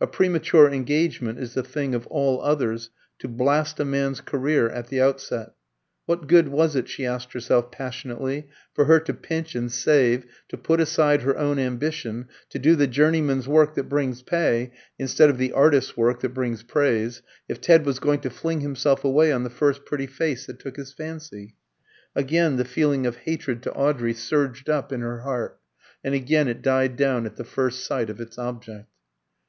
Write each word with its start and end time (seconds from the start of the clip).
A 0.00 0.06
premature 0.06 0.70
engagement 0.70 1.40
is 1.40 1.54
the 1.54 1.64
thing 1.64 1.96
of 1.96 2.06
all 2.06 2.40
others 2.40 2.90
to 3.18 3.26
blast 3.26 3.80
a 3.80 3.84
man's 3.84 4.20
career 4.20 4.68
at 4.68 4.86
the 4.86 5.00
outset. 5.02 5.50
What 6.06 6.28
good 6.28 6.46
was 6.46 6.76
it, 6.76 6.88
she 6.88 7.04
asked 7.04 7.32
herself 7.32 7.72
passionately, 7.72 8.46
for 8.72 8.84
her 8.84 9.00
to 9.00 9.12
pinch 9.12 9.56
and 9.56 9.72
save, 9.72 10.26
to 10.50 10.56
put 10.56 10.78
aside 10.78 11.22
her 11.22 11.36
own 11.36 11.58
ambition, 11.58 12.28
to 12.50 12.60
do 12.60 12.76
the 12.76 12.86
journeyman's 12.86 13.48
work 13.48 13.74
that 13.74 13.88
brings 13.88 14.22
pay, 14.22 14.70
instead 14.96 15.28
of 15.28 15.38
the 15.38 15.50
artist's 15.50 15.96
work 15.96 16.20
that 16.20 16.28
brings 16.34 16.62
praise, 16.62 17.22
if 17.48 17.60
Ted 17.60 17.84
was 17.84 17.98
going 17.98 18.20
to 18.20 18.30
fling 18.30 18.60
himself 18.60 19.02
away 19.04 19.32
on 19.32 19.42
the 19.42 19.50
first 19.50 19.84
pretty 19.84 20.06
face 20.06 20.46
that 20.46 20.60
took 20.60 20.76
his 20.76 20.92
fancy? 20.92 21.56
Again 22.14 22.58
the 22.58 22.64
feeling 22.64 23.06
of 23.06 23.16
hatred 23.16 23.60
to 23.64 23.72
Audrey 23.72 24.14
surged 24.14 24.70
up 24.70 24.92
in 24.92 25.00
her 25.00 25.22
heart, 25.22 25.58
and 26.04 26.14
again 26.14 26.46
it 26.46 26.62
died 26.62 26.94
down 26.96 27.26
at 27.26 27.34
the 27.34 27.42
first 27.44 27.84
sight 27.84 28.08
of 28.08 28.20
its 28.20 28.38
object. 28.38 28.86